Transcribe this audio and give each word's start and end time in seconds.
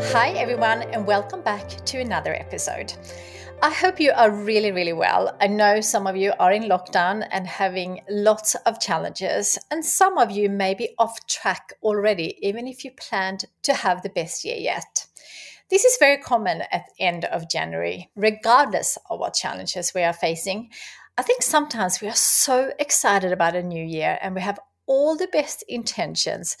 Hi, 0.00 0.30
everyone, 0.30 0.82
and 0.82 1.04
welcome 1.04 1.42
back 1.42 1.68
to 1.86 1.98
another 1.98 2.32
episode. 2.32 2.92
I 3.62 3.70
hope 3.70 3.98
you 3.98 4.12
are 4.12 4.30
really, 4.30 4.70
really 4.70 4.92
well. 4.92 5.36
I 5.40 5.48
know 5.48 5.80
some 5.80 6.06
of 6.06 6.16
you 6.16 6.32
are 6.38 6.52
in 6.52 6.62
lockdown 6.62 7.26
and 7.32 7.46
having 7.46 8.02
lots 8.08 8.54
of 8.54 8.80
challenges, 8.80 9.58
and 9.72 9.84
some 9.84 10.16
of 10.16 10.30
you 10.30 10.48
may 10.48 10.74
be 10.74 10.94
off 10.98 11.26
track 11.26 11.72
already, 11.82 12.38
even 12.40 12.68
if 12.68 12.84
you 12.84 12.92
planned 12.92 13.44
to 13.62 13.74
have 13.74 14.02
the 14.02 14.08
best 14.08 14.44
year 14.44 14.56
yet. 14.56 15.06
This 15.68 15.84
is 15.84 15.98
very 15.98 16.18
common 16.18 16.62
at 16.70 16.84
the 16.86 17.04
end 17.04 17.24
of 17.24 17.50
January, 17.50 18.08
regardless 18.14 18.96
of 19.10 19.18
what 19.18 19.34
challenges 19.34 19.92
we 19.94 20.02
are 20.02 20.12
facing. 20.12 20.70
I 21.18 21.22
think 21.22 21.42
sometimes 21.42 22.00
we 22.00 22.08
are 22.08 22.14
so 22.14 22.72
excited 22.78 23.32
about 23.32 23.56
a 23.56 23.62
new 23.62 23.84
year 23.84 24.16
and 24.22 24.36
we 24.36 24.40
have 24.42 24.60
all 24.86 25.16
the 25.16 25.28
best 25.28 25.62
intentions, 25.68 26.56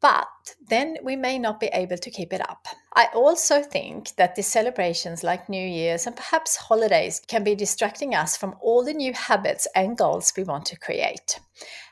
but 0.00 0.28
then 0.68 0.96
we 1.02 1.16
may 1.16 1.38
not 1.38 1.60
be 1.60 1.66
able 1.68 1.98
to 1.98 2.10
keep 2.10 2.32
it 2.32 2.40
up. 2.48 2.66
I 2.94 3.08
also 3.14 3.62
think 3.62 4.16
that 4.16 4.34
the 4.34 4.42
celebrations 4.42 5.22
like 5.22 5.48
New 5.48 5.66
Year's 5.66 6.06
and 6.06 6.16
perhaps 6.16 6.56
holidays 6.56 7.22
can 7.28 7.44
be 7.44 7.54
distracting 7.54 8.14
us 8.14 8.36
from 8.36 8.56
all 8.60 8.84
the 8.84 8.94
new 8.94 9.12
habits 9.12 9.68
and 9.74 9.96
goals 9.96 10.32
we 10.36 10.44
want 10.44 10.66
to 10.66 10.78
create. 10.78 11.38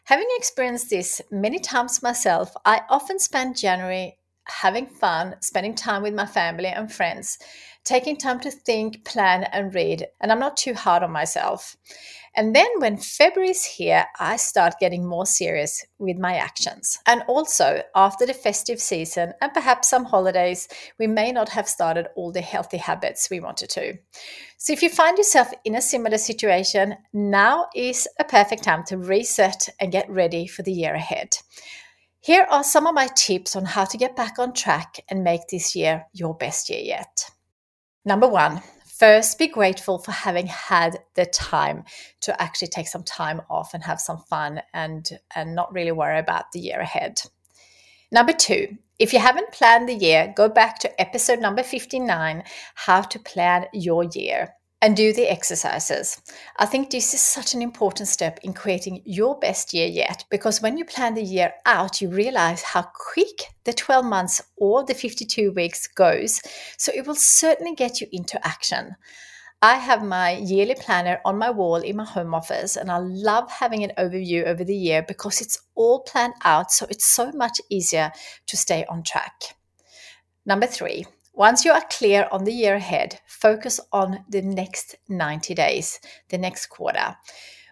Having 0.04 0.28
experienced 0.36 0.90
this 0.90 1.20
many 1.30 1.58
times 1.58 2.02
myself, 2.02 2.54
I 2.64 2.82
often 2.88 3.18
spend 3.18 3.56
January 3.56 4.17
having 4.48 4.86
fun, 4.86 5.36
spending 5.40 5.74
time 5.74 6.02
with 6.02 6.14
my 6.14 6.26
family 6.26 6.66
and 6.66 6.92
friends, 6.92 7.38
taking 7.84 8.16
time 8.16 8.40
to 8.40 8.50
think, 8.50 9.04
plan, 9.04 9.44
and 9.44 9.74
read. 9.74 10.06
And 10.20 10.30
I'm 10.30 10.40
not 10.40 10.56
too 10.56 10.74
hard 10.74 11.02
on 11.02 11.10
myself. 11.10 11.76
And 12.34 12.54
then 12.54 12.68
when 12.78 12.98
February 12.98 13.50
is 13.50 13.64
here, 13.64 14.04
I 14.20 14.36
start 14.36 14.78
getting 14.78 15.04
more 15.04 15.26
serious 15.26 15.84
with 15.98 16.18
my 16.18 16.36
actions. 16.36 16.98
And 17.06 17.22
also, 17.26 17.82
after 17.96 18.26
the 18.26 18.34
festive 18.34 18.80
season 18.80 19.32
and 19.40 19.52
perhaps 19.52 19.88
some 19.88 20.04
holidays, 20.04 20.68
we 20.98 21.06
may 21.06 21.32
not 21.32 21.48
have 21.48 21.68
started 21.68 22.06
all 22.14 22.30
the 22.30 22.40
healthy 22.40 22.76
habits 22.76 23.28
we 23.28 23.40
wanted 23.40 23.70
to. 23.70 23.94
So, 24.56 24.72
if 24.72 24.82
you 24.82 24.90
find 24.90 25.18
yourself 25.18 25.50
in 25.64 25.74
a 25.74 25.82
similar 25.82 26.18
situation, 26.18 26.96
now 27.12 27.66
is 27.74 28.06
a 28.20 28.24
perfect 28.24 28.62
time 28.62 28.84
to 28.84 28.98
reset 28.98 29.68
and 29.80 29.90
get 29.90 30.08
ready 30.08 30.46
for 30.46 30.62
the 30.62 30.72
year 30.72 30.94
ahead. 30.94 31.38
Here 32.20 32.46
are 32.50 32.64
some 32.64 32.86
of 32.86 32.94
my 32.94 33.08
tips 33.14 33.54
on 33.54 33.64
how 33.64 33.84
to 33.84 33.96
get 33.96 34.16
back 34.16 34.38
on 34.38 34.52
track 34.52 34.96
and 35.08 35.22
make 35.22 35.42
this 35.48 35.76
year 35.76 36.06
your 36.12 36.34
best 36.34 36.68
year 36.68 36.80
yet. 36.80 37.30
Number 38.04 38.26
one, 38.26 38.60
first 38.98 39.38
be 39.38 39.46
grateful 39.46 39.98
for 39.98 40.10
having 40.10 40.48
had 40.48 40.98
the 41.14 41.26
time 41.26 41.84
to 42.22 42.42
actually 42.42 42.68
take 42.68 42.88
some 42.88 43.04
time 43.04 43.40
off 43.48 43.72
and 43.72 43.84
have 43.84 44.00
some 44.00 44.18
fun 44.18 44.60
and, 44.74 45.08
and 45.36 45.54
not 45.54 45.72
really 45.72 45.92
worry 45.92 46.18
about 46.18 46.50
the 46.52 46.58
year 46.58 46.80
ahead. 46.80 47.20
Number 48.10 48.32
two, 48.32 48.76
if 48.98 49.12
you 49.12 49.20
haven't 49.20 49.52
planned 49.52 49.88
the 49.88 49.94
year, 49.94 50.32
go 50.36 50.48
back 50.48 50.80
to 50.80 51.00
episode 51.00 51.38
number 51.38 51.62
59 51.62 52.42
How 52.74 53.02
to 53.02 53.18
Plan 53.20 53.66
Your 53.72 54.04
Year 54.04 54.54
and 54.80 54.96
do 54.96 55.12
the 55.12 55.30
exercises. 55.30 56.20
I 56.56 56.66
think 56.66 56.90
this 56.90 57.12
is 57.12 57.20
such 57.20 57.54
an 57.54 57.62
important 57.62 58.08
step 58.08 58.38
in 58.42 58.52
creating 58.52 59.02
your 59.04 59.38
best 59.38 59.74
year 59.74 59.88
yet 59.88 60.24
because 60.30 60.62
when 60.62 60.78
you 60.78 60.84
plan 60.84 61.14
the 61.14 61.22
year 61.22 61.52
out, 61.66 62.00
you 62.00 62.08
realize 62.08 62.62
how 62.62 62.82
quick 62.94 63.54
the 63.64 63.72
12 63.72 64.04
months 64.04 64.42
or 64.56 64.84
the 64.84 64.94
52 64.94 65.52
weeks 65.52 65.88
goes. 65.88 66.40
So 66.76 66.92
it 66.94 67.06
will 67.06 67.16
certainly 67.16 67.74
get 67.74 68.00
you 68.00 68.06
into 68.12 68.44
action. 68.46 68.94
I 69.60 69.74
have 69.74 70.04
my 70.04 70.36
yearly 70.36 70.76
planner 70.76 71.20
on 71.24 71.36
my 71.36 71.50
wall 71.50 71.76
in 71.76 71.96
my 71.96 72.04
home 72.04 72.32
office, 72.32 72.76
and 72.76 72.92
I 72.92 72.98
love 72.98 73.50
having 73.50 73.82
an 73.82 73.90
overview 73.98 74.46
over 74.46 74.62
the 74.62 74.76
year 74.76 75.02
because 75.02 75.40
it's 75.40 75.58
all 75.74 76.02
planned 76.02 76.34
out, 76.44 76.70
so 76.70 76.86
it's 76.88 77.04
so 77.04 77.32
much 77.32 77.60
easier 77.68 78.12
to 78.46 78.56
stay 78.56 78.84
on 78.88 79.02
track. 79.02 79.56
Number 80.46 80.68
three, 80.68 81.06
once 81.38 81.64
you 81.64 81.70
are 81.70 81.84
clear 81.88 82.26
on 82.32 82.42
the 82.42 82.52
year 82.52 82.74
ahead, 82.74 83.20
focus 83.24 83.78
on 83.92 84.24
the 84.28 84.42
next 84.42 84.96
90 85.08 85.54
days, 85.54 86.00
the 86.30 86.36
next 86.36 86.66
quarter. 86.66 87.16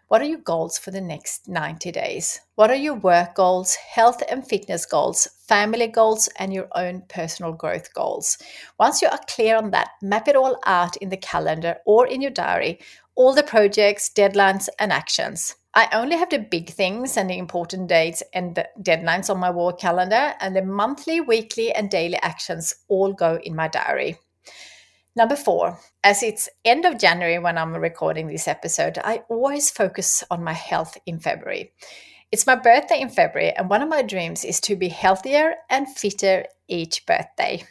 What 0.06 0.22
are 0.22 0.26
your 0.26 0.38
goals 0.38 0.78
for 0.78 0.92
the 0.92 1.00
next 1.00 1.48
90 1.48 1.90
days? 1.90 2.40
What 2.54 2.70
are 2.70 2.76
your 2.76 2.94
work 2.94 3.34
goals, 3.34 3.74
health 3.74 4.22
and 4.30 4.46
fitness 4.46 4.86
goals, 4.86 5.26
family 5.48 5.88
goals, 5.88 6.28
and 6.38 6.54
your 6.54 6.68
own 6.76 7.02
personal 7.08 7.54
growth 7.54 7.92
goals? 7.92 8.38
Once 8.78 9.02
you 9.02 9.08
are 9.08 9.18
clear 9.26 9.56
on 9.56 9.72
that, 9.72 9.88
map 10.00 10.28
it 10.28 10.36
all 10.36 10.60
out 10.64 10.96
in 10.98 11.08
the 11.08 11.16
calendar 11.16 11.78
or 11.86 12.06
in 12.06 12.22
your 12.22 12.30
diary, 12.30 12.78
all 13.16 13.34
the 13.34 13.42
projects, 13.42 14.08
deadlines, 14.14 14.68
and 14.78 14.92
actions. 14.92 15.56
I 15.76 15.90
only 15.92 16.16
have 16.16 16.30
the 16.30 16.38
big 16.38 16.70
things 16.70 17.18
and 17.18 17.28
the 17.28 17.36
important 17.36 17.86
dates 17.86 18.22
and 18.32 18.54
the 18.54 18.66
deadlines 18.80 19.28
on 19.28 19.38
my 19.38 19.50
work 19.50 19.78
calendar, 19.78 20.32
and 20.40 20.56
the 20.56 20.62
monthly, 20.62 21.20
weekly, 21.20 21.70
and 21.70 21.90
daily 21.90 22.16
actions 22.22 22.74
all 22.88 23.12
go 23.12 23.38
in 23.44 23.54
my 23.54 23.68
diary. 23.68 24.16
Number 25.14 25.36
four, 25.36 25.78
as 26.02 26.22
it's 26.22 26.48
end 26.64 26.86
of 26.86 26.98
January 26.98 27.38
when 27.38 27.58
I'm 27.58 27.76
recording 27.76 28.26
this 28.26 28.48
episode, 28.48 28.96
I 29.04 29.24
always 29.28 29.70
focus 29.70 30.24
on 30.30 30.42
my 30.42 30.54
health 30.54 30.96
in 31.04 31.18
February. 31.18 31.74
It's 32.32 32.46
my 32.46 32.56
birthday 32.56 33.02
in 33.02 33.10
February, 33.10 33.52
and 33.52 33.68
one 33.68 33.82
of 33.82 33.90
my 33.90 34.00
dreams 34.00 34.46
is 34.46 34.60
to 34.60 34.76
be 34.76 34.88
healthier 34.88 35.56
and 35.68 35.86
fitter 35.94 36.46
each 36.68 37.04
birthday. 37.04 37.62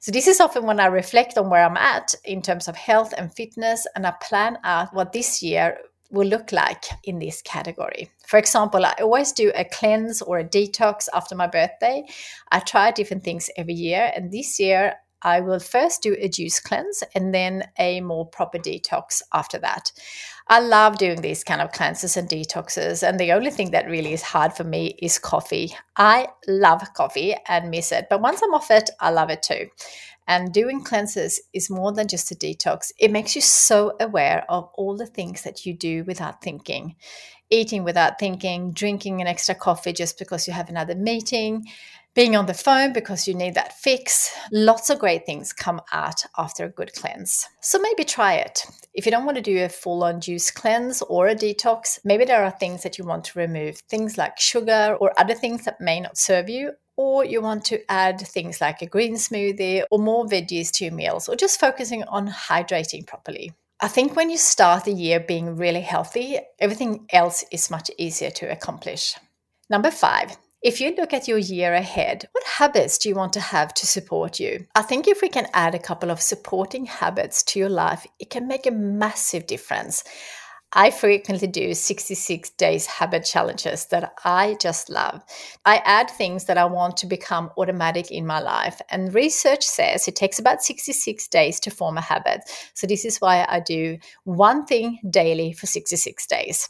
So, 0.00 0.10
this 0.10 0.26
is 0.26 0.40
often 0.40 0.66
when 0.66 0.80
I 0.80 0.86
reflect 0.86 1.38
on 1.38 1.50
where 1.50 1.64
I'm 1.64 1.76
at 1.76 2.16
in 2.24 2.42
terms 2.42 2.66
of 2.66 2.74
health 2.74 3.14
and 3.16 3.32
fitness, 3.32 3.86
and 3.94 4.04
I 4.04 4.12
plan 4.20 4.58
out 4.64 4.92
what 4.92 5.12
this 5.12 5.40
year 5.40 5.78
will 6.10 6.26
look 6.26 6.52
like 6.52 6.84
in 7.04 7.18
this 7.18 7.42
category. 7.42 8.10
For 8.26 8.38
example, 8.38 8.84
I 8.84 8.94
always 9.00 9.32
do 9.32 9.52
a 9.54 9.64
cleanse 9.64 10.22
or 10.22 10.38
a 10.38 10.44
detox 10.44 11.08
after 11.12 11.34
my 11.34 11.46
birthday. 11.46 12.04
I 12.52 12.60
try 12.60 12.90
different 12.90 13.24
things 13.24 13.50
every 13.56 13.74
year, 13.74 14.12
and 14.14 14.30
this 14.30 14.60
year 14.60 14.94
I 15.24 15.40
will 15.40 15.58
first 15.58 16.02
do 16.02 16.14
a 16.18 16.28
juice 16.28 16.60
cleanse 16.60 17.02
and 17.14 17.34
then 17.34 17.64
a 17.78 18.00
more 18.02 18.26
proper 18.26 18.58
detox 18.58 19.22
after 19.32 19.58
that. 19.58 19.90
I 20.46 20.60
love 20.60 20.98
doing 20.98 21.22
these 21.22 21.42
kind 21.42 21.62
of 21.62 21.72
cleanses 21.72 22.18
and 22.18 22.28
detoxes, 22.28 23.02
and 23.02 23.18
the 23.18 23.32
only 23.32 23.50
thing 23.50 23.70
that 23.70 23.88
really 23.88 24.12
is 24.12 24.20
hard 24.20 24.52
for 24.52 24.62
me 24.62 24.94
is 25.00 25.18
coffee. 25.18 25.74
I 25.96 26.28
love 26.46 26.82
coffee 26.94 27.34
and 27.48 27.70
miss 27.70 27.90
it, 27.92 28.08
but 28.10 28.20
once 28.20 28.42
I'm 28.42 28.52
off 28.52 28.70
it, 28.70 28.90
I 29.00 29.10
love 29.10 29.30
it 29.30 29.42
too. 29.42 29.68
And 30.26 30.52
doing 30.52 30.82
cleanses 30.82 31.40
is 31.54 31.70
more 31.70 31.92
than 31.92 32.08
just 32.08 32.30
a 32.30 32.34
detox. 32.34 32.92
It 32.98 33.10
makes 33.10 33.34
you 33.34 33.40
so 33.40 33.94
aware 34.00 34.44
of 34.50 34.68
all 34.74 34.96
the 34.96 35.06
things 35.06 35.42
that 35.42 35.64
you 35.64 35.74
do 35.74 36.04
without 36.04 36.42
thinking. 36.42 36.96
Eating 37.50 37.84
without 37.84 38.18
thinking, 38.18 38.72
drinking 38.72 39.20
an 39.20 39.26
extra 39.26 39.54
coffee 39.54 39.92
just 39.92 40.18
because 40.18 40.46
you 40.46 40.54
have 40.54 40.70
another 40.70 40.94
meeting, 40.94 41.66
being 42.14 42.36
on 42.36 42.46
the 42.46 42.54
phone 42.54 42.92
because 42.92 43.26
you 43.26 43.34
need 43.34 43.54
that 43.54 43.78
fix. 43.78 44.32
Lots 44.52 44.88
of 44.88 45.00
great 45.00 45.26
things 45.26 45.52
come 45.52 45.80
out 45.92 46.24
after 46.38 46.64
a 46.64 46.70
good 46.70 46.92
cleanse. 46.94 47.46
So 47.60 47.78
maybe 47.80 48.04
try 48.04 48.34
it. 48.34 48.64
If 48.94 49.04
you 49.04 49.10
don't 49.10 49.24
want 49.24 49.36
to 49.36 49.42
do 49.42 49.64
a 49.64 49.68
full 49.68 50.04
on 50.04 50.20
juice 50.20 50.50
cleanse 50.50 51.02
or 51.02 51.26
a 51.26 51.34
detox, 51.34 51.98
maybe 52.04 52.24
there 52.24 52.44
are 52.44 52.52
things 52.52 52.84
that 52.84 52.98
you 52.98 53.04
want 53.04 53.24
to 53.24 53.38
remove, 53.38 53.78
things 53.88 54.16
like 54.16 54.38
sugar 54.38 54.96
or 55.00 55.12
other 55.18 55.34
things 55.34 55.64
that 55.64 55.80
may 55.80 56.00
not 56.00 56.16
serve 56.16 56.48
you. 56.48 56.72
Or 56.96 57.24
you 57.24 57.42
want 57.42 57.64
to 57.64 57.80
add 57.90 58.20
things 58.20 58.60
like 58.60 58.80
a 58.80 58.86
green 58.86 59.16
smoothie 59.16 59.82
or 59.90 59.98
more 59.98 60.26
veggies 60.26 60.70
to 60.74 60.84
your 60.84 60.94
meals, 60.94 61.28
or 61.28 61.34
just 61.34 61.58
focusing 61.58 62.04
on 62.04 62.28
hydrating 62.28 63.04
properly. 63.04 63.52
I 63.80 63.88
think 63.88 64.14
when 64.14 64.30
you 64.30 64.36
start 64.36 64.84
the 64.84 64.92
year 64.92 65.18
being 65.18 65.56
really 65.56 65.80
healthy, 65.80 66.38
everything 66.60 67.06
else 67.10 67.44
is 67.50 67.68
much 67.68 67.90
easier 67.98 68.30
to 68.30 68.46
accomplish. 68.46 69.16
Number 69.68 69.90
five, 69.90 70.36
if 70.64 70.80
you 70.80 70.94
look 70.96 71.12
at 71.12 71.28
your 71.28 71.36
year 71.36 71.74
ahead, 71.74 72.26
what 72.32 72.42
habits 72.44 72.96
do 72.96 73.10
you 73.10 73.14
want 73.14 73.34
to 73.34 73.40
have 73.40 73.74
to 73.74 73.86
support 73.86 74.40
you? 74.40 74.66
I 74.74 74.80
think 74.80 75.06
if 75.06 75.20
we 75.20 75.28
can 75.28 75.46
add 75.52 75.74
a 75.74 75.78
couple 75.78 76.10
of 76.10 76.22
supporting 76.22 76.86
habits 76.86 77.42
to 77.44 77.58
your 77.58 77.68
life, 77.68 78.06
it 78.18 78.30
can 78.30 78.48
make 78.48 78.66
a 78.66 78.70
massive 78.70 79.46
difference. 79.46 80.04
I 80.72 80.90
frequently 80.90 81.48
do 81.48 81.74
66 81.74 82.48
days 82.50 82.86
habit 82.86 83.26
challenges 83.26 83.84
that 83.88 84.14
I 84.24 84.56
just 84.58 84.88
love. 84.88 85.22
I 85.66 85.82
add 85.84 86.10
things 86.10 86.46
that 86.46 86.56
I 86.56 86.64
want 86.64 86.96
to 86.96 87.06
become 87.06 87.50
automatic 87.58 88.10
in 88.10 88.26
my 88.26 88.40
life. 88.40 88.80
And 88.90 89.14
research 89.14 89.64
says 89.64 90.08
it 90.08 90.16
takes 90.16 90.38
about 90.38 90.62
66 90.62 91.28
days 91.28 91.60
to 91.60 91.70
form 91.70 91.98
a 91.98 92.00
habit. 92.00 92.40
So, 92.72 92.86
this 92.86 93.04
is 93.04 93.20
why 93.20 93.46
I 93.46 93.60
do 93.60 93.98
one 94.24 94.64
thing 94.64 94.98
daily 95.10 95.52
for 95.52 95.66
66 95.66 96.26
days 96.26 96.68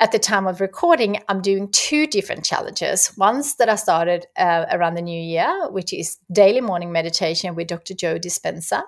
at 0.00 0.12
the 0.12 0.18
time 0.18 0.46
of 0.46 0.60
recording, 0.60 1.20
I'm 1.28 1.42
doing 1.42 1.70
two 1.72 2.06
different 2.06 2.44
challenges. 2.44 3.12
One's 3.16 3.56
that 3.56 3.68
I 3.68 3.74
started 3.74 4.26
uh, 4.36 4.66
around 4.70 4.94
the 4.94 5.02
new 5.02 5.20
year, 5.20 5.68
which 5.70 5.92
is 5.92 6.18
daily 6.30 6.60
morning 6.60 6.92
meditation 6.92 7.54
with 7.54 7.66
Dr. 7.66 7.94
Joe 7.94 8.18
Dispenza. 8.18 8.82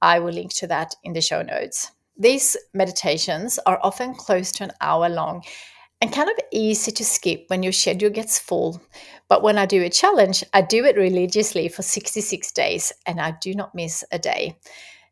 I 0.00 0.20
will 0.20 0.32
link 0.32 0.54
to 0.54 0.66
that 0.68 0.94
in 1.02 1.14
the 1.14 1.20
show 1.20 1.42
notes. 1.42 1.90
These 2.16 2.56
meditations 2.72 3.58
are 3.66 3.80
often 3.82 4.14
close 4.14 4.52
to 4.52 4.64
an 4.64 4.72
hour 4.80 5.08
long 5.08 5.42
and 6.00 6.12
kind 6.12 6.30
of 6.30 6.36
easy 6.52 6.92
to 6.92 7.04
skip 7.04 7.44
when 7.48 7.62
your 7.62 7.72
schedule 7.72 8.10
gets 8.10 8.38
full. 8.38 8.80
But 9.28 9.42
when 9.42 9.58
I 9.58 9.66
do 9.66 9.82
a 9.82 9.90
challenge, 9.90 10.44
I 10.52 10.62
do 10.62 10.84
it 10.84 10.96
religiously 10.96 11.68
for 11.68 11.82
66 11.82 12.52
days 12.52 12.92
and 13.06 13.20
I 13.20 13.34
do 13.40 13.54
not 13.54 13.74
miss 13.74 14.04
a 14.12 14.18
day. 14.18 14.58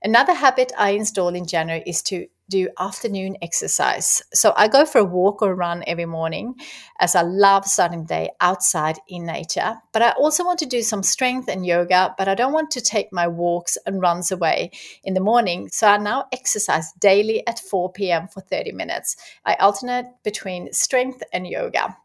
Another 0.02 0.34
habit 0.34 0.70
I 0.78 0.90
installed 0.90 1.34
in 1.34 1.46
January 1.46 1.82
is 1.87 2.02
to 2.02 2.26
do 2.49 2.69
afternoon 2.79 3.37
exercise. 3.43 4.23
So 4.32 4.52
I 4.56 4.69
go 4.69 4.85
for 4.85 4.99
a 4.99 5.05
walk 5.05 5.43
or 5.43 5.55
run 5.55 5.82
every 5.87 6.05
morning 6.05 6.55
as 7.00 7.14
I 7.14 7.23
love 7.23 7.64
starting 7.64 8.02
the 8.02 8.06
day 8.06 8.31
outside 8.41 8.99
in 9.08 9.26
nature. 9.26 9.76
But 9.93 10.02
I 10.02 10.11
also 10.11 10.44
want 10.44 10.58
to 10.61 10.67
do 10.67 10.82
some 10.82 11.02
strength 11.02 11.49
and 11.49 11.64
yoga, 11.64 12.14
but 12.19 12.29
I 12.29 12.35
don't 12.35 12.52
want 12.52 12.70
to 12.73 12.81
take 12.81 13.12
my 13.12 13.26
walks 13.26 13.79
and 13.87 14.00
runs 14.00 14.31
away 14.31 14.70
in 15.02 15.14
the 15.14 15.20
morning. 15.20 15.69
So 15.69 15.87
I 15.87 15.96
now 15.96 16.26
exercise 16.32 16.93
daily 17.00 17.46
at 17.46 17.58
4 17.58 17.93
p.m. 17.93 18.29
for 18.29 18.41
30 18.41 18.73
minutes. 18.73 19.17
I 19.44 19.55
alternate 19.55 20.06
between 20.23 20.73
strength 20.73 21.23
and 21.32 21.47
yoga. 21.47 21.97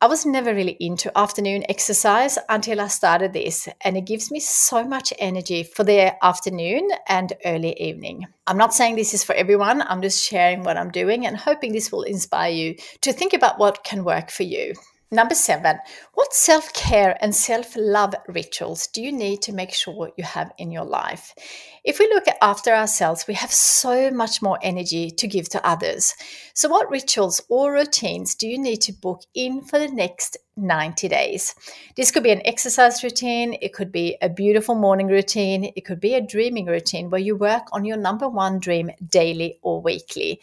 I 0.00 0.06
was 0.06 0.26
never 0.26 0.54
really 0.54 0.76
into 0.80 1.16
afternoon 1.16 1.64
exercise 1.68 2.36
until 2.48 2.80
I 2.80 2.88
started 2.88 3.32
this, 3.32 3.68
and 3.80 3.96
it 3.96 4.04
gives 4.04 4.30
me 4.30 4.38
so 4.38 4.84
much 4.84 5.14
energy 5.18 5.62
for 5.62 5.82
the 5.82 6.22
afternoon 6.22 6.90
and 7.08 7.32
early 7.46 7.72
evening. 7.80 8.26
I'm 8.46 8.58
not 8.58 8.74
saying 8.74 8.96
this 8.96 9.14
is 9.14 9.24
for 9.24 9.34
everyone, 9.34 9.80
I'm 9.80 10.02
just 10.02 10.22
sharing 10.22 10.62
what 10.62 10.76
I'm 10.76 10.90
doing 10.90 11.26
and 11.26 11.36
hoping 11.36 11.72
this 11.72 11.90
will 11.90 12.02
inspire 12.02 12.52
you 12.52 12.76
to 13.00 13.12
think 13.12 13.32
about 13.32 13.58
what 13.58 13.84
can 13.84 14.04
work 14.04 14.30
for 14.30 14.42
you. 14.42 14.74
Number 15.10 15.34
seven, 15.34 15.78
what 16.14 16.32
self 16.32 16.72
care 16.72 17.16
and 17.20 17.34
self 17.34 17.76
love 17.76 18.14
rituals 18.26 18.86
do 18.88 19.02
you 19.02 19.12
need 19.12 19.42
to 19.42 19.52
make 19.52 19.72
sure 19.72 20.10
you 20.16 20.24
have 20.24 20.52
in 20.58 20.70
your 20.70 20.84
life? 20.84 21.34
If 21.84 21.98
we 21.98 22.08
look 22.08 22.24
after 22.40 22.72
ourselves, 22.72 23.26
we 23.28 23.34
have 23.34 23.52
so 23.52 24.10
much 24.10 24.40
more 24.40 24.58
energy 24.62 25.10
to 25.10 25.28
give 25.28 25.48
to 25.50 25.64
others. 25.64 26.14
So, 26.54 26.68
what 26.68 26.90
rituals 26.90 27.42
or 27.48 27.72
routines 27.72 28.34
do 28.34 28.48
you 28.48 28.58
need 28.58 28.78
to 28.82 28.92
book 28.92 29.20
in 29.34 29.60
for 29.60 29.78
the 29.78 29.88
next 29.88 30.38
90 30.56 31.08
days? 31.08 31.54
This 31.94 32.10
could 32.10 32.22
be 32.22 32.32
an 32.32 32.46
exercise 32.46 33.04
routine, 33.04 33.56
it 33.60 33.74
could 33.74 33.92
be 33.92 34.16
a 34.22 34.30
beautiful 34.30 34.74
morning 34.74 35.08
routine, 35.08 35.70
it 35.76 35.84
could 35.84 36.00
be 36.00 36.14
a 36.14 36.26
dreaming 36.26 36.66
routine 36.66 37.10
where 37.10 37.20
you 37.20 37.36
work 37.36 37.64
on 37.72 37.84
your 37.84 37.98
number 37.98 38.28
one 38.28 38.58
dream 38.58 38.90
daily 39.10 39.58
or 39.62 39.82
weekly. 39.82 40.40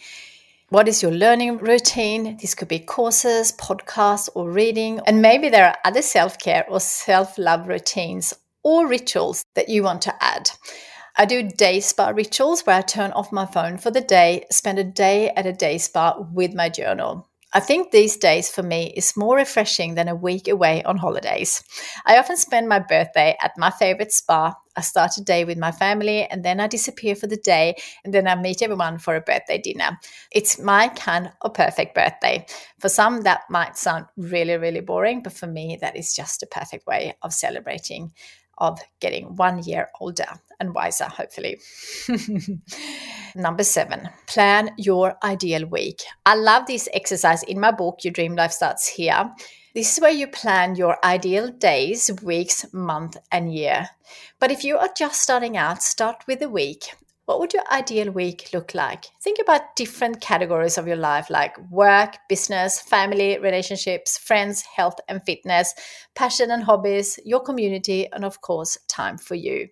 What 0.72 0.88
is 0.88 1.04
your 1.04 1.12
learning 1.12 1.58
routine? 1.58 2.38
This 2.38 2.56
could 2.56 2.70
be 2.70 2.80
courses, 2.80 3.52
podcasts, 3.52 4.30
or 4.36 4.50
reading. 4.50 5.02
And 5.06 5.22
maybe 5.22 5.50
there 5.50 5.68
are 5.68 5.76
other 5.84 6.02
self 6.02 6.40
care 6.40 6.66
or 6.70 6.80
self 6.80 7.38
love 7.38 7.68
routines 7.68 8.34
or 8.64 8.88
rituals 8.88 9.44
that 9.56 9.68
you 9.68 9.84
want 9.84 10.02
to 10.04 10.24
add. 10.24 10.50
I 11.18 11.26
do 11.26 11.44
day 11.44 11.82
spa 11.82 12.12
rituals 12.16 12.62
where 12.66 12.78
I 12.78 12.82
turn 12.84 13.12
off 13.12 13.34
my 13.34 13.46
phone 13.46 13.80
for 13.80 13.92
the 13.92 14.00
day, 14.00 14.46
spend 14.50 14.80
a 14.80 14.86
day 14.86 15.32
at 15.32 15.46
a 15.46 15.52
day 15.52 15.78
spa 15.78 16.16
with 16.32 16.54
my 16.54 16.70
journal. 16.70 17.28
I 17.54 17.60
think 17.60 17.92
these 17.92 18.16
days 18.16 18.50
for 18.50 18.64
me 18.64 18.94
is 18.96 19.18
more 19.18 19.36
refreshing 19.36 19.96
than 19.96 20.08
a 20.08 20.16
week 20.16 20.48
away 20.48 20.84
on 20.84 20.98
holidays. 20.98 21.62
I 22.06 22.18
often 22.18 22.38
spend 22.38 22.70
my 22.70 22.80
birthday 22.80 23.36
at 23.44 23.58
my 23.58 23.72
favorite 23.72 24.14
spa. 24.14 24.56
I 24.78 24.82
start 24.82 25.18
a 25.18 25.24
day 25.24 25.44
with 25.44 25.58
my 25.58 25.72
family 25.74 26.24
and 26.24 26.46
then 26.46 26.62
I 26.62 26.68
disappear 26.68 27.14
for 27.14 27.28
the 27.28 27.36
day 27.36 27.76
and 28.06 28.14
then 28.14 28.26
I 28.26 28.36
meet 28.36 28.62
everyone 28.62 29.00
for 29.00 29.18
a 29.18 29.22
birthday 29.22 29.58
dinner. 29.58 30.00
It's 30.32 30.60
my 30.60 30.88
kind 30.90 31.32
of 31.42 31.54
perfect 31.54 31.94
birthday. 31.94 32.46
For 32.80 32.88
some, 32.88 33.22
that 33.22 33.42
might 33.50 33.78
sound 33.78 34.06
really, 34.16 34.56
really 34.56 34.80
boring, 34.82 35.22
but 35.22 35.34
for 35.34 35.48
me, 35.48 35.78
that 35.82 35.98
is 35.98 36.16
just 36.16 36.44
a 36.44 36.48
perfect 36.48 36.88
way 36.88 37.16
of 37.22 37.34
celebrating 37.34 38.14
of 38.58 38.80
getting 39.00 39.36
one 39.36 39.64
year 39.64 39.90
older 40.00 40.28
and 40.60 40.74
wiser, 40.74 41.06
hopefully. 41.06 41.60
Number 43.36 43.64
seven, 43.64 44.10
plan 44.28 44.72
your 44.78 45.16
ideal 45.24 45.66
week. 45.66 46.02
I 46.26 46.36
love 46.36 46.66
this 46.66 46.90
exercise 46.94 47.44
in 47.44 47.60
my 47.60 47.72
book, 47.72 48.04
Your 48.04 48.12
Dream 48.12 48.36
Life 48.36 48.52
Starts 48.52 48.88
Here. 48.88 49.32
This 49.74 49.94
is 49.94 50.02
where 50.02 50.12
you 50.12 50.28
plan 50.28 50.76
your 50.76 50.98
ideal 51.04 51.50
days, 51.50 52.12
weeks, 52.22 52.66
month, 52.74 53.18
and 53.32 53.54
year. 53.54 53.90
But 54.40 54.52
if 54.52 54.64
you 54.64 54.78
are 54.78 54.90
just 54.98 55.22
starting 55.22 55.56
out, 55.56 55.82
start 55.82 56.24
with 56.28 56.42
a 56.42 56.50
week 56.50 56.94
what 57.32 57.40
would 57.40 57.54
your 57.54 57.64
ideal 57.72 58.12
week 58.12 58.50
look 58.54 58.76
like? 58.76 59.06
Think 59.22 59.40
about 59.40 59.78
different 59.78 60.20
categories 60.20 60.78
of 60.78 60.86
your 60.86 60.98
life 60.98 61.30
like 61.30 61.58
work, 61.70 62.18
business, 62.28 62.82
family, 62.82 63.40
relationships, 63.40 64.18
friends, 64.18 64.64
health 64.64 64.96
and 65.08 65.24
fitness, 65.24 65.74
passion 66.14 66.52
and 66.52 66.62
hobbies, 66.62 67.20
your 67.24 67.40
community, 67.40 68.12
and 68.12 68.26
of 68.26 68.42
course, 68.42 68.78
time 68.90 69.18
for 69.18 69.36
you. 69.36 69.70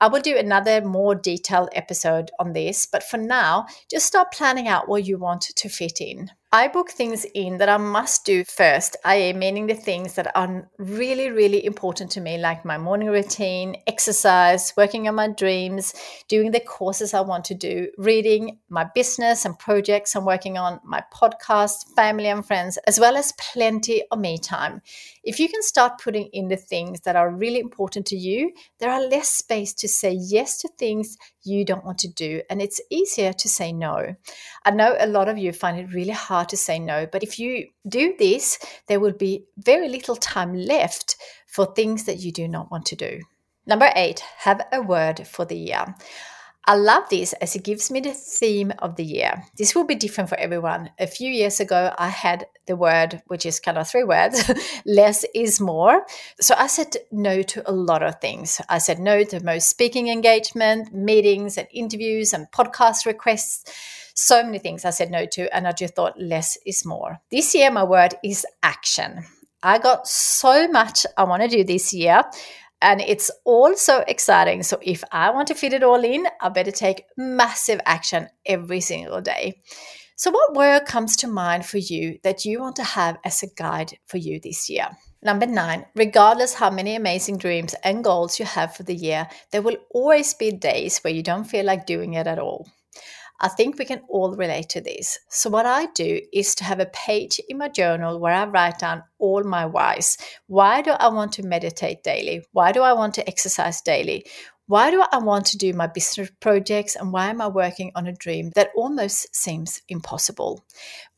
I 0.00 0.08
will 0.08 0.20
do 0.20 0.36
another 0.36 0.82
more 0.82 1.14
detailed 1.14 1.70
episode 1.72 2.30
on 2.38 2.52
this, 2.52 2.86
but 2.86 3.02
for 3.02 3.16
now, 3.16 3.66
just 3.90 4.06
start 4.06 4.32
planning 4.32 4.68
out 4.68 4.88
where 4.88 5.00
you 5.00 5.18
want 5.18 5.42
to 5.42 5.68
fit 5.68 6.00
in. 6.00 6.30
I 6.52 6.68
book 6.68 6.90
things 6.90 7.26
in 7.34 7.58
that 7.58 7.68
I 7.68 7.76
must 7.76 8.24
do 8.24 8.44
first, 8.44 8.96
i.e., 9.04 9.32
meaning 9.32 9.66
the 9.66 9.74
things 9.74 10.14
that 10.14 10.30
are 10.36 10.70
really, 10.78 11.28
really 11.28 11.64
important 11.66 12.12
to 12.12 12.20
me, 12.20 12.38
like 12.38 12.64
my 12.64 12.78
morning 12.78 13.08
routine, 13.08 13.76
exercise, 13.88 14.72
working 14.76 15.08
on 15.08 15.16
my 15.16 15.26
dreams, 15.26 15.92
doing 16.28 16.52
the 16.52 16.60
courses 16.60 17.14
I 17.14 17.22
want 17.22 17.44
to 17.46 17.54
do, 17.54 17.88
reading, 17.98 18.60
my 18.68 18.86
business 18.94 19.44
and 19.44 19.58
projects 19.58 20.14
I'm 20.14 20.24
working 20.24 20.56
on, 20.56 20.78
my 20.84 21.02
podcast, 21.12 21.92
family 21.96 22.28
and 22.28 22.46
friends, 22.46 22.78
as 22.86 23.00
well 23.00 23.16
as 23.16 23.32
plenty 23.52 24.04
of 24.12 24.20
me 24.20 24.38
time. 24.38 24.82
If 25.24 25.40
you 25.40 25.48
can 25.48 25.62
start 25.62 26.00
putting 26.00 26.26
in 26.32 26.46
the 26.46 26.56
things 26.56 27.00
that 27.00 27.16
are 27.16 27.28
really 27.28 27.58
important 27.58 28.06
to 28.06 28.16
you, 28.16 28.52
there 28.78 28.92
are 28.92 29.02
less 29.02 29.30
space 29.30 29.74
to 29.74 29.88
say 29.88 30.12
yes 30.12 30.58
to 30.58 30.68
things 30.78 31.18
you 31.46 31.64
don't 31.64 31.84
want 31.84 31.98
to 31.98 32.08
do, 32.08 32.42
and 32.50 32.60
it's 32.60 32.80
easier 32.90 33.32
to 33.32 33.48
say 33.48 33.72
no. 33.72 34.14
I 34.64 34.70
know 34.70 34.96
a 34.98 35.06
lot 35.06 35.28
of 35.28 35.38
you 35.38 35.52
find 35.52 35.78
it 35.78 35.94
really 35.94 36.12
hard 36.12 36.48
to 36.50 36.56
say 36.56 36.78
no, 36.78 37.06
but 37.10 37.22
if 37.22 37.38
you 37.38 37.68
do 37.88 38.14
this, 38.18 38.58
there 38.88 39.00
will 39.00 39.12
be 39.12 39.44
very 39.56 39.88
little 39.88 40.16
time 40.16 40.54
left 40.54 41.16
for 41.46 41.66
things 41.66 42.04
that 42.04 42.18
you 42.18 42.32
do 42.32 42.48
not 42.48 42.70
want 42.70 42.86
to 42.86 42.96
do. 42.96 43.20
Number 43.66 43.90
eight, 43.96 44.20
have 44.38 44.60
a 44.72 44.80
word 44.80 45.26
for 45.26 45.44
the 45.44 45.56
year. 45.56 45.94
I 46.68 46.74
love 46.74 47.08
this 47.08 47.32
as 47.34 47.54
it 47.54 47.62
gives 47.62 47.92
me 47.92 48.00
the 48.00 48.12
theme 48.12 48.72
of 48.80 48.96
the 48.96 49.04
year. 49.04 49.44
This 49.56 49.76
will 49.76 49.84
be 49.84 49.94
different 49.94 50.28
for 50.28 50.36
everyone. 50.36 50.90
A 50.98 51.06
few 51.06 51.30
years 51.30 51.60
ago, 51.60 51.94
I 51.96 52.08
had 52.08 52.46
the 52.66 52.74
word, 52.74 53.22
which 53.28 53.46
is 53.46 53.60
kind 53.60 53.78
of 53.78 53.88
three 53.88 54.02
words 54.02 54.50
less 54.84 55.24
is 55.32 55.60
more. 55.60 56.04
So 56.40 56.56
I 56.58 56.66
said 56.66 56.96
no 57.12 57.42
to 57.42 57.70
a 57.70 57.72
lot 57.72 58.02
of 58.02 58.20
things. 58.20 58.60
I 58.68 58.78
said 58.78 58.98
no 58.98 59.22
to 59.22 59.44
most 59.44 59.68
speaking 59.68 60.08
engagement, 60.08 60.92
meetings, 60.92 61.56
and 61.56 61.68
interviews, 61.72 62.32
and 62.32 62.50
podcast 62.50 63.06
requests. 63.06 63.72
So 64.14 64.42
many 64.42 64.58
things 64.58 64.84
I 64.84 64.90
said 64.90 65.12
no 65.12 65.24
to, 65.24 65.54
and 65.54 65.68
I 65.68 65.72
just 65.72 65.94
thought 65.94 66.20
less 66.20 66.58
is 66.66 66.84
more. 66.84 67.20
This 67.30 67.54
year, 67.54 67.70
my 67.70 67.84
word 67.84 68.16
is 68.24 68.44
action. 68.64 69.24
I 69.62 69.78
got 69.78 70.08
so 70.08 70.66
much 70.68 71.06
I 71.16 71.24
want 71.24 71.42
to 71.42 71.48
do 71.48 71.64
this 71.64 71.92
year 71.92 72.22
and 72.82 73.00
it's 73.00 73.30
all 73.44 73.74
so 73.74 74.04
exciting. 74.06 74.62
So 74.62 74.78
if 74.82 75.02
I 75.12 75.30
want 75.30 75.48
to 75.48 75.54
fit 75.54 75.72
it 75.72 75.82
all 75.82 76.04
in, 76.04 76.26
I 76.40 76.48
better 76.48 76.70
take 76.70 77.04
massive 77.16 77.80
action 77.86 78.28
every 78.44 78.80
single 78.80 79.20
day. 79.20 79.62
So, 80.18 80.30
what 80.30 80.54
word 80.54 80.86
comes 80.86 81.14
to 81.18 81.26
mind 81.26 81.66
for 81.66 81.76
you 81.76 82.18
that 82.22 82.46
you 82.46 82.60
want 82.60 82.76
to 82.76 82.84
have 82.84 83.18
as 83.22 83.42
a 83.42 83.48
guide 83.54 83.98
for 84.06 84.16
you 84.16 84.40
this 84.40 84.70
year? 84.70 84.88
Number 85.22 85.44
nine, 85.44 85.84
regardless 85.94 86.54
how 86.54 86.70
many 86.70 86.94
amazing 86.94 87.36
dreams 87.36 87.74
and 87.84 88.02
goals 88.02 88.38
you 88.38 88.46
have 88.46 88.74
for 88.74 88.82
the 88.82 88.94
year, 88.94 89.28
there 89.50 89.60
will 89.60 89.76
always 89.90 90.32
be 90.32 90.52
days 90.52 90.98
where 90.98 91.12
you 91.12 91.22
don't 91.22 91.44
feel 91.44 91.66
like 91.66 91.84
doing 91.84 92.14
it 92.14 92.26
at 92.26 92.38
all. 92.38 92.66
I 93.40 93.48
think 93.48 93.78
we 93.78 93.84
can 93.84 94.02
all 94.08 94.34
relate 94.34 94.70
to 94.70 94.80
this. 94.80 95.18
So, 95.28 95.50
what 95.50 95.66
I 95.66 95.86
do 95.94 96.20
is 96.32 96.54
to 96.56 96.64
have 96.64 96.80
a 96.80 96.86
page 96.86 97.40
in 97.48 97.58
my 97.58 97.68
journal 97.68 98.18
where 98.18 98.32
I 98.34 98.46
write 98.46 98.78
down 98.78 99.02
all 99.18 99.44
my 99.44 99.66
whys. 99.66 100.16
Why 100.46 100.80
do 100.80 100.92
I 100.92 101.08
want 101.08 101.32
to 101.32 101.42
meditate 101.42 102.02
daily? 102.02 102.44
Why 102.52 102.72
do 102.72 102.82
I 102.82 102.94
want 102.94 103.14
to 103.14 103.28
exercise 103.28 103.82
daily? 103.82 104.26
Why 104.68 104.90
do 104.90 105.04
I 105.12 105.18
want 105.18 105.46
to 105.46 105.58
do 105.58 105.72
my 105.74 105.86
business 105.86 106.30
projects? 106.40 106.96
And 106.96 107.12
why 107.12 107.28
am 107.28 107.40
I 107.40 107.48
working 107.48 107.92
on 107.94 108.06
a 108.06 108.12
dream 108.12 108.52
that 108.54 108.70
almost 108.74 109.34
seems 109.36 109.82
impossible? 109.88 110.64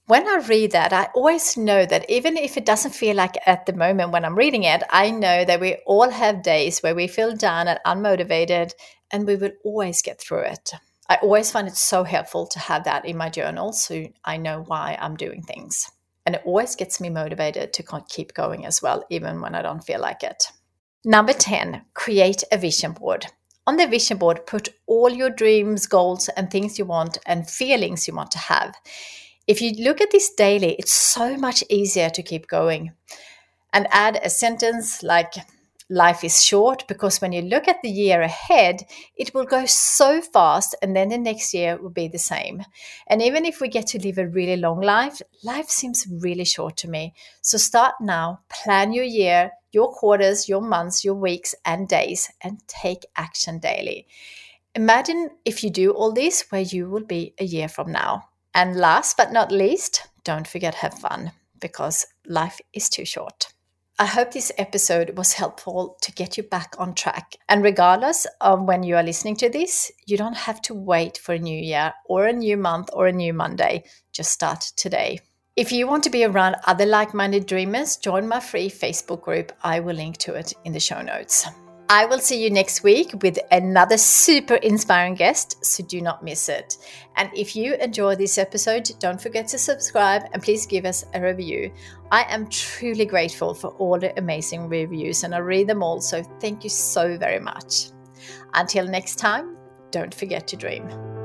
When 0.07 0.27
I 0.27 0.45
read 0.47 0.73
that, 0.73 0.93
I 0.93 1.09
always 1.15 1.57
know 1.57 1.87
that 1.87 2.09
even 2.11 2.37
if 2.37 2.57
it 2.57 2.65
doesn't 2.65 2.95
feel 2.95 3.15
like 3.15 3.37
at 3.47 3.67
the 3.67 3.75
moment 3.75 4.11
when 4.11 4.25
I'm 4.25 4.37
reading 4.37 4.65
it, 4.65 4.83
I 4.91 5.11
know 5.11 5.45
that 5.45 5.61
we 5.61 5.77
all 5.87 6.11
have 6.11 6.43
days 6.43 6.81
where 6.81 6.95
we 6.95 7.09
feel 7.09 7.37
down 7.37 7.69
and 7.69 7.79
unmotivated, 7.87 8.73
and 9.11 9.27
we 9.27 9.37
will 9.37 9.53
always 9.65 10.01
get 10.01 10.19
through 10.19 10.45
it. 10.45 10.73
I 11.09 11.17
always 11.17 11.50
find 11.50 11.67
it 11.67 11.77
so 11.77 12.05
helpful 12.05 12.47
to 12.49 12.59
have 12.59 12.85
that 12.85 13.07
in 13.07 13.17
my 13.17 13.31
journal 13.31 13.73
so 13.73 14.07
I 14.25 14.37
know 14.37 14.65
why 14.67 14.99
I'm 15.00 15.17
doing 15.17 15.43
things. 15.43 15.91
And 16.27 16.35
it 16.35 16.43
always 16.45 16.77
gets 16.77 17.00
me 17.00 17.09
motivated 17.09 17.73
to 17.73 18.03
keep 18.09 18.35
going 18.35 18.67
as 18.67 18.83
well, 18.83 19.05
even 19.09 19.41
when 19.41 19.55
I 19.55 19.62
don't 19.62 19.85
feel 19.85 20.00
like 20.00 20.23
it. 20.23 20.45
Number 21.05 21.33
10, 21.33 21.83
create 21.95 22.45
a 22.53 22.59
vision 22.59 22.93
board. 22.93 23.27
On 23.67 23.77
the 23.77 23.87
vision 23.87 24.19
board, 24.19 24.47
put 24.47 24.69
all 24.87 25.11
your 25.11 25.31
dreams, 25.31 25.87
goals, 25.87 26.29
and 26.37 26.50
things 26.50 26.79
you 26.79 26.85
want 26.85 27.19
and 27.25 27.49
feelings 27.49 28.07
you 28.07 28.15
want 28.15 28.31
to 28.33 28.38
have. 28.38 28.75
If 29.47 29.62
you 29.62 29.73
look 29.83 30.03
at 30.03 30.11
this 30.11 30.31
daily, 30.35 30.75
it's 30.79 30.93
so 30.93 31.37
much 31.38 31.65
easier 31.71 32.11
to 32.11 32.23
keep 32.23 32.47
going. 32.47 32.93
And 33.73 33.87
add 33.91 34.21
a 34.23 34.29
sentence 34.29 35.03
like, 35.03 35.35
life 35.90 36.23
is 36.23 36.45
short 36.45 36.87
because 36.87 37.21
when 37.21 37.33
you 37.33 37.42
look 37.42 37.66
at 37.66 37.80
the 37.83 37.88
year 37.88 38.21
ahead, 38.21 38.87
it 39.16 39.33
will 39.33 39.45
go 39.45 39.64
so 39.66 40.21
fast, 40.21 40.75
and 40.83 40.95
then 40.95 41.09
the 41.09 41.18
next 41.18 41.54
year 41.54 41.80
will 41.80 41.90
be 41.90 42.09
the 42.09 42.18
same. 42.18 42.62
And 43.07 43.23
even 43.23 43.45
if 43.45 43.61
we 43.61 43.68
get 43.68 43.87
to 43.88 43.99
live 43.99 44.18
a 44.18 44.26
really 44.26 44.57
long 44.57 44.80
life, 44.80 45.23
life 45.42 45.68
seems 45.68 46.07
really 46.11 46.45
short 46.45 46.76
to 46.78 46.88
me. 46.88 47.14
So 47.40 47.59
start 47.59 47.95
now, 48.00 48.40
plan 48.49 48.92
your 48.92 49.04
year, 49.04 49.52
your 49.73 49.92
quarters, 49.92 50.49
your 50.49 50.61
months, 50.61 51.04
your 51.04 51.14
weeks, 51.14 51.54
and 51.64 51.88
days, 51.88 52.30
and 52.42 52.61
take 52.66 53.07
action 53.16 53.59
daily. 53.59 54.07
Imagine 54.75 55.30
if 55.45 55.64
you 55.64 55.71
do 55.71 55.90
all 55.90 56.12
this 56.12 56.45
where 56.50 56.61
you 56.61 56.88
will 56.88 57.04
be 57.04 57.35
a 57.38 57.45
year 57.45 57.68
from 57.68 57.90
now. 57.90 58.28
And 58.54 58.76
last 58.76 59.16
but 59.16 59.33
not 59.33 59.52
least, 59.52 60.07
don't 60.25 60.47
forget 60.47 60.75
have 60.76 60.95
fun 60.95 61.33
because 61.61 62.07
life 62.26 62.61
is 62.73 62.88
too 62.88 63.04
short. 63.04 63.52
I 64.00 64.07
hope 64.07 64.31
this 64.31 64.52
episode 64.59 65.19
was 65.19 65.33
helpful 65.33 65.97
to 66.02 66.12
get 66.12 66.37
you 66.37 66.45
back 66.45 66.76
on 66.78 66.95
track. 66.95 67.35
And 67.49 67.64
regardless 67.64 68.28
of 68.40 68.62
when 68.62 68.85
you 68.85 68.95
are 68.95 69.02
listening 69.02 69.35
to 69.37 69.49
this, 69.49 69.90
you 70.07 70.17
don't 70.17 70.37
have 70.37 70.62
to 70.62 70.75
wait 70.75 71.19
for 71.19 71.35
a 71.35 71.38
new 71.38 71.59
year 71.59 71.93
or 72.05 72.26
a 72.26 72.33
new 72.33 72.57
month 72.57 72.90
or 72.93 73.09
a 73.09 73.12
new 73.12 73.33
Monday. 73.33 73.83
Just 74.12 74.31
start 74.31 74.61
today. 74.76 75.19
If 75.57 75.73
you 75.73 75.88
want 75.88 76.05
to 76.05 76.11
be 76.11 76.25
around 76.25 76.55
other 76.69 76.87
like 76.87 77.12
minded 77.12 77.47
dreamers, 77.47 77.97
join 77.97 78.28
my 78.28 78.38
free 78.38 78.71
Facebook 78.71 79.23
group. 79.23 79.50
I 79.64 79.81
will 79.81 79.97
link 79.97 80.19
to 80.19 80.35
it 80.35 80.52
in 80.64 80.73
the 80.73 80.78
show 80.78 81.02
notes. 81.02 81.49
I 81.90 82.04
will 82.04 82.18
see 82.18 82.42
you 82.42 82.50
next 82.50 82.83
week 82.83 83.14
with 83.23 83.38
another 83.50 83.97
super 83.97 84.57
inspiring 84.57 85.14
guest, 85.14 85.64
so 85.64 85.83
do 85.83 86.02
not 86.02 86.23
miss 86.23 86.50
it. 86.50 86.76
And 87.16 87.30
if 87.35 87.57
you 87.57 87.76
enjoy 87.76 88.14
this 88.14 88.37
episode, 88.37 88.90
don't 88.99 89.21
forget 89.21 89.49
to 89.49 89.59
subscribe 89.59 90.25
and 90.35 90.42
please 90.42 90.66
give 90.66 90.85
us 90.85 91.07
a 91.14 91.23
review. 91.23 91.73
I 92.11 92.25
am 92.28 92.47
truly 92.50 93.07
grateful 93.07 93.54
for 93.54 93.68
all 93.78 93.99
the 93.99 94.16
amazing 94.18 94.68
reviews 94.68 95.25
and 95.25 95.35
I 95.35 95.38
read 95.38 95.66
them 95.66 95.83
all, 95.83 96.02
so 96.02 96.23
thank 96.40 96.62
you 96.62 96.71
so 96.71 97.16
very 97.16 97.40
much. 97.40 97.90
Until 98.52 98.87
next 98.87 99.16
time, 99.16 99.57
don't 99.90 100.14
forget 100.14 100.47
to 100.49 100.57
dream. 100.57 101.18